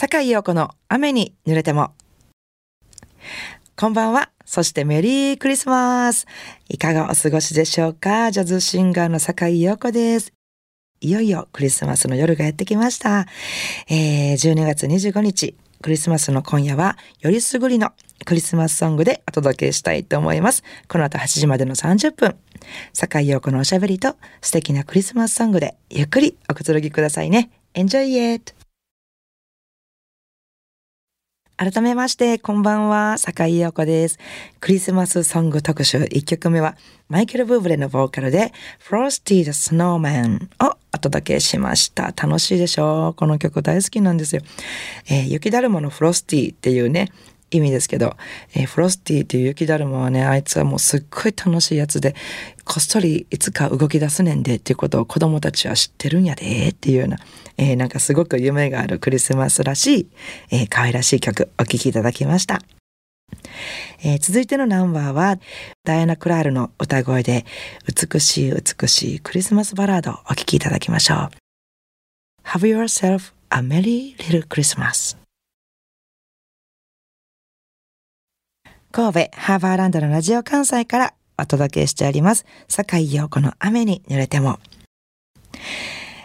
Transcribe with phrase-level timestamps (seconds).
[0.00, 1.90] 坂井陽子の雨に濡れても。
[3.76, 4.30] こんばんは。
[4.44, 6.28] そしてメリークリスマス。
[6.68, 8.30] いかがお過ごしでしょうか？
[8.30, 10.32] ジャズシンガーの坂井陽子です。
[11.00, 13.26] いよいよクリスマスの夜がやってきました。
[13.90, 17.90] えー、12月25日、クリスマスの今夜は、よりすぐりの
[18.24, 20.62] クリスマスソングでお届けしたいと思います。
[20.86, 22.36] この後8時までの30分、
[22.92, 27.50] 坂井陽子のおしゃべりと素敵なクリスマスソングでゆっくりおくつろぎくださいね。
[27.74, 28.57] Enjoy it!
[31.58, 34.20] 改めまして、こんばんは、坂井陽子です。
[34.60, 36.76] クリスマスソング特集1曲目は、
[37.08, 38.52] マイケル・ブーブレのボーカルで、
[38.88, 42.12] Frosty the Snowman をお届けしました。
[42.16, 44.42] 楽しいでしょうこの曲大好きなんですよ。
[45.10, 47.10] えー、雪だるまのフロスティっていうね、
[47.50, 48.16] 意味ですけど、
[48.54, 52.14] えー、フロスティっていう雪だるまはね、あいつはもうすっごい楽しいやつで、
[52.64, 57.18] こっそりいつか動き出すねんでっていうことを子供たちは知ってるんやでっていうような、
[57.56, 60.08] えー、なんかすごく夢があるクリスマスらしい、
[60.50, 62.60] えー、可愛らしい曲お聴きいただきました。
[64.02, 65.38] えー、続いてのナンバーは、
[65.84, 67.44] ダイアナ・クラールの歌声で、
[67.86, 71.30] 美しい美しいクリスマスバラードをお聴きいただきましょう。
[72.44, 75.16] Have yourself a merry little Christmas.
[78.90, 82.46] 神戸ハーバーランドのラジオ関西からお届けしております。
[82.68, 84.58] 坂井陽子の雨に濡れても。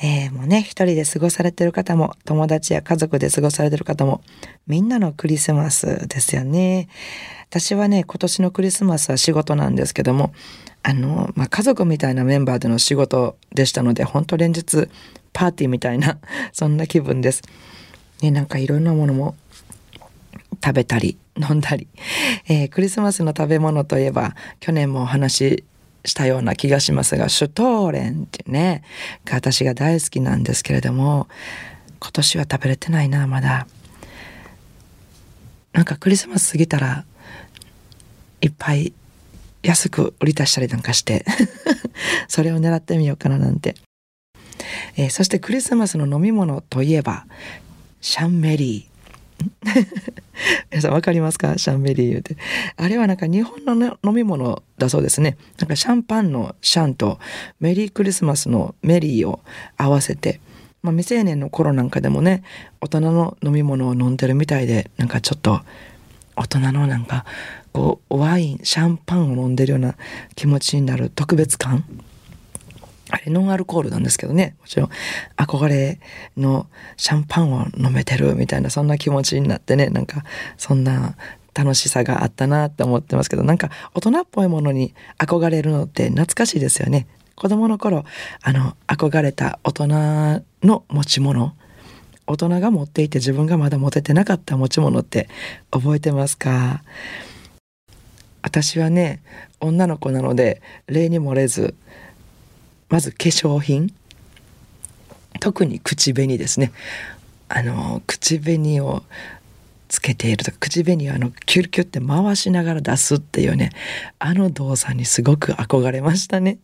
[0.00, 4.22] えー、もうね、一人で過ごされてる方も、友達や家族で過ごされてる方も、
[4.68, 6.88] みんなのクリスマスですよね。
[7.50, 10.32] 私はね、今年のクリスマスは仕事なんですけども、
[10.84, 14.88] あの、まあ、家族みたいなメンバーでの仕事でしたので、本当連日
[15.32, 16.18] パーティーみたいな、
[16.52, 17.42] そんな気分です。
[18.22, 19.34] ね、なんかいろんなものも
[20.64, 21.86] 食べたり飲んだり、
[22.48, 25.64] えー、クリスマスの食べ物といえば去年もお話し
[26.06, 28.82] したような気がしますがシュトーレンっていうね
[29.30, 31.28] 私が大好きなんですけれども
[32.00, 33.66] 今年は食べれてないなまだ。
[35.72, 37.04] なんかクリスマス過ぎたら
[38.40, 38.92] いっぱい
[39.64, 41.24] 安く売り出したりなんかして
[42.28, 43.74] それを狙ってみようかななんて、
[44.96, 47.26] えー、そしてクリスマスの飲み物といえば
[48.00, 50.23] シャンメリー。
[50.70, 51.56] 皆さん分かりますか？
[51.58, 52.36] シャンベリー言うて。
[52.76, 55.36] あれはなんか日本の、ね、飲み物だそうですね。
[55.58, 57.18] なんかシャンパンのシャンと
[57.60, 59.40] メリークリスマスのメリーを
[59.76, 60.40] 合わせて、
[60.82, 62.42] まあ、未成年の頃なんかでもね、
[62.80, 65.60] 大人の飲み物を飲んでるみたいで、なんかちょっと
[66.36, 67.24] 大人のなんか
[67.72, 69.94] こうワイン、シャンパンを飲んでるような
[70.34, 71.84] 気持ちになる特別感
[73.14, 74.56] あれノンアルコールなんですけどね。
[74.60, 74.90] もちろん
[75.36, 76.00] 憧れ
[76.36, 76.66] の
[76.96, 79.86] シャンパンを飲めてるみたいなそんな気持ちになってね。
[79.86, 80.24] なんか
[80.56, 81.14] そんな
[81.54, 83.44] 楽しさがあったなって思ってますけど。
[83.44, 87.06] なんか大人っぽいものに憧れるのって懐かしいですよね。
[87.36, 88.04] 子供の頃
[88.42, 91.54] あの憧れた大人の持ち物。
[92.26, 95.28] 大人が持っていて自分がまだ持ててなかった持ち物って
[95.70, 96.82] 覚えてますか？
[98.42, 99.22] 私はね
[99.60, 101.74] 女の子なので例に漏れず
[102.88, 103.92] まず化粧品。
[105.40, 106.72] 特に口紅ですね。
[107.48, 109.02] あの口紅を
[109.88, 113.70] つけているとか口紅をあのキュルキュルって回しながら出すっていうね
[114.18, 116.58] あの動作にすごく憧れましたね。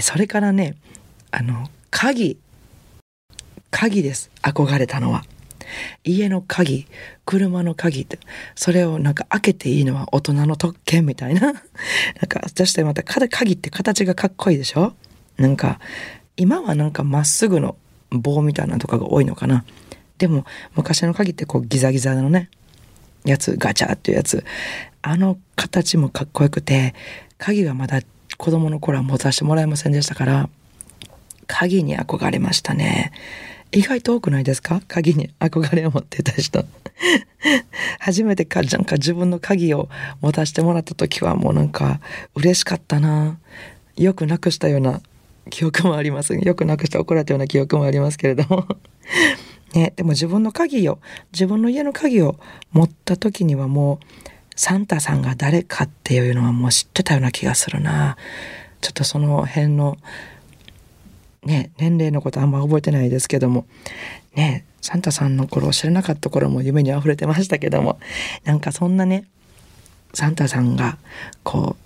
[0.00, 0.76] それからね
[1.30, 2.38] あの鍵。
[3.70, 4.30] 鍵です。
[4.42, 5.24] 憧れたのは。
[6.04, 6.86] 家の鍵
[7.24, 8.18] 車の鍵って
[8.54, 11.40] それをなんか開けていいのは大人の特権みたいな。
[11.52, 11.54] なん
[12.28, 14.94] か私してまた鍵って形がかっこいいでしょ？
[15.36, 15.80] なんか
[16.36, 17.76] 今はなんかまっすぐの
[18.10, 19.64] 棒みたいなとかが多いのかな。
[20.18, 22.50] でも昔の鍵ってこうギザギザのね
[23.24, 24.44] やつガチャっていうやつ。
[25.02, 26.94] あの形もかっこよくて
[27.38, 28.00] 鍵がまだ
[28.36, 30.48] 子供の頃は持たせてもらえませんでしたから
[31.46, 33.12] 鍵に憧れましたね。
[33.72, 34.82] 意外と多くないですか？
[34.88, 36.64] 鍵に憧れを持ってた人。
[38.00, 39.88] 初めてかなんか自分の鍵を
[40.20, 42.00] 持たせてもらった時はもうなんか
[42.34, 43.38] 嬉しかったな。
[43.96, 45.00] よくなくしたような
[45.50, 46.34] 記憶もあります。
[46.34, 48.66] よくなくして怒られたような記憶もありますけれども。
[49.74, 50.98] ね、でも自分の鍵を
[51.32, 52.38] 自分の家の鍵を
[52.72, 54.06] 持った時にはもう
[54.56, 58.16] サンタさんが誰かっていうのはもう知ってたような気がするな。
[58.80, 59.96] ちょっとその辺の
[61.48, 63.66] ね、年齢のことあんま覚えてないですけども、
[64.36, 67.98] ね、サンタさんの頃知らなかった頃も夢に溢れてましたけども、
[68.44, 69.24] なんかそんなね、
[70.12, 70.98] サンタさんが
[71.42, 71.76] こ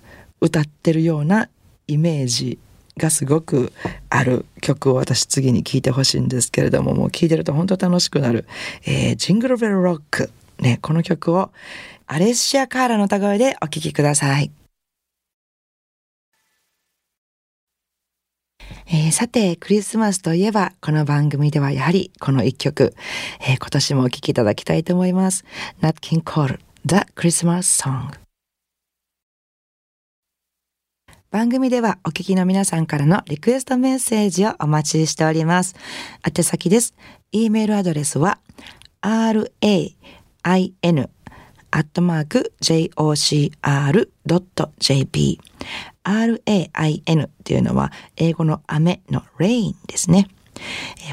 [0.41, 1.47] う歌ってるような
[1.87, 2.59] イメージ
[2.97, 3.71] がすごく
[4.09, 8.45] ある曲を私次に聴いてほしいんですけれども、もう聴いてると本当楽しくなる、
[8.85, 10.29] えー、ジングルベルロック。
[10.59, 11.51] ね、この曲を
[12.05, 14.51] アレッシア・カーラの歌声でお聴きください。
[18.87, 22.93] えー、さて、クリスマスといえば、この番組ではやはりこの一曲、
[23.39, 25.45] えー、今年もお聴きいただきたいと思います。
[25.81, 28.19] Nat King Cole, The Christmas Song。
[31.31, 35.75] 番組ではお聞きの皆さんからのリクエストメッセージをお待ちしております。
[36.23, 36.93] 宛先です。
[37.31, 38.37] e メールアドレスは
[39.01, 39.95] rain
[41.75, 43.49] アットマーク jocr.jp
[46.03, 50.27] rain っていうのは英語の雨の rain ですね。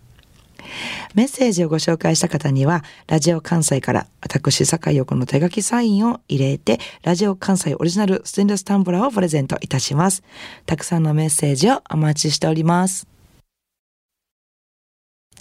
[1.16, 10.24] メッセージをご紹介した方には、ラジオ関西から私、坂井陽子の手書きサインを入れて、ラジオ関西オリジナルステンレスタンブラーをプレゼントいたします。
[10.66, 13.19] たくさんのメッセージをお待ちしております。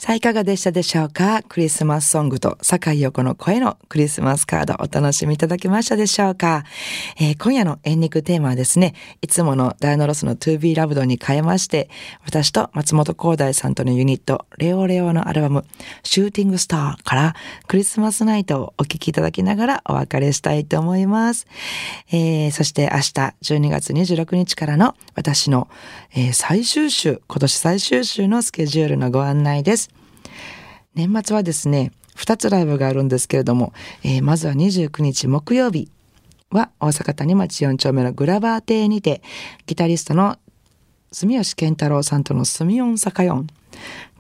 [0.09, 1.43] さあ、いかがでしたでしょうか？
[1.43, 6.65] クリスマスソングと坂井陽子の声のクリスマスカードお楽しみいただけましたでしょうか、
[7.21, 11.91] えー、今夜のエンディングテーマはですね、いつものダイアナロスの To Be Loved に変えまして、
[12.25, 15.67] 私と松本光大さんとのユニット、レオレオのアルバム、
[16.05, 21.47] シューティングスターからクリスマスナイトをお聴きいただきながらお別れしたいと思います。
[22.11, 23.13] えー、そして明日
[23.43, 25.69] 12月26日からの私の、
[26.15, 29.91] えー、最終週、今年最終週のスケジュールのご案内です。
[30.99, 33.73] 年末はですね、2つライブがあるんですけれども、
[34.03, 35.89] えー、まずは29日木曜日
[36.51, 39.23] は大阪谷町4丁目のグラバー亭にて、
[39.67, 40.39] ギタリストの
[41.13, 43.45] 住吉健太郎さんとの住音坂4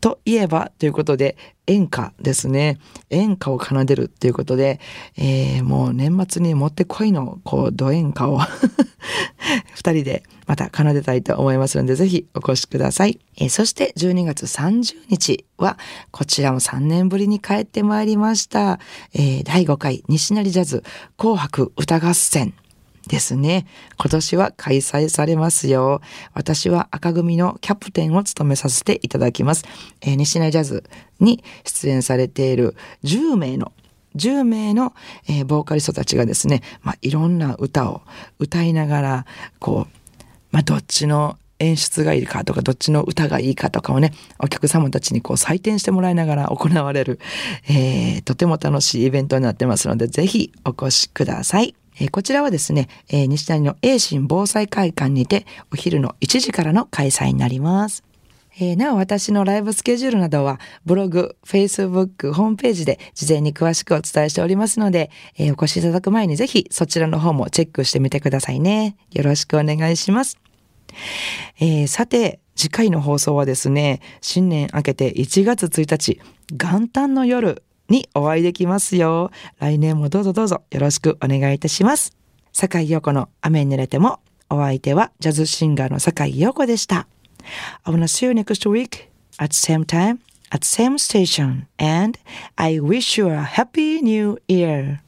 [0.00, 2.78] といえばということで演歌ですね
[3.10, 4.80] 演歌を奏でるっていうことで、
[5.16, 8.40] えー、もう年末にもってこいのこうド演歌を
[9.74, 13.20] 二人でまた奏でたいと思いますので、ぜひお越しください。
[13.36, 15.78] えー、そして12月30日は、
[16.10, 18.80] こちらも3年ぶりに帰ってまいりました。
[19.12, 20.82] えー、第5回西成ジャズ
[21.18, 22.54] 紅白歌合戦。
[23.08, 23.66] ですね。
[23.98, 26.00] 今年は開催されますよ。
[26.34, 29.64] 私は赤組のキャプテンを務めさせていただきます。
[30.02, 30.84] えー、西成ジャズ
[31.18, 33.72] に出演されている10名の
[34.16, 34.94] 10名の、
[35.28, 38.02] えー、ボーカリストたちがですね、まあ、いろんな歌を
[38.38, 39.26] 歌いながら、
[39.58, 47.18] こう、まあ、どっちの演出がいいかとか、どっちの歌がいいかとかをね、お客様たちにこう採点してもらいながら 行われる、
[47.68, 51.74] えー、とても楽しいイベントになってますので、ぜひお越しください。
[52.00, 58.04] え、こちらはですね、えー、西谷の栄新防災会館にて、お昼の1時からの開催になります。
[58.60, 68.96] えー、なお私のライブスケジュールなどはブログ、Facebook、ホームページで事前に詳しくお伝えしておりますので、えー、お越しいただく前にぜひそちらの方もチェックしてみてくださいね。
[69.12, 70.38] よろしくお願いします。
[71.60, 79.30] えー、さて、次回の放送はですね、新年明けて1月1日、元旦の夜にお会いできますよ。
[79.58, 82.12] 来年もどうぞどうぞよろしくお願いいたします。
[82.52, 84.20] 坂井陽子の雨に濡れても、
[84.50, 87.06] お相手はジャズシンガーの坂井陽子でした。
[87.84, 89.08] I wanna see you next week
[89.38, 90.18] at same time
[90.50, 92.18] at same station and
[92.56, 95.00] I wish you a happy new year.